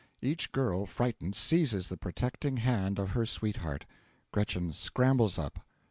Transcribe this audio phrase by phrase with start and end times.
[0.19, 3.85] Each girl, frightened, seizes the protecting hand of her sweetheart.
[4.31, 5.59] GRETCHEN scrambles up.